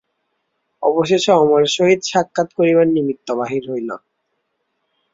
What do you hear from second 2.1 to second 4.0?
সাক্ষাৎ করিবার নিমিত্ত বাহির হইল।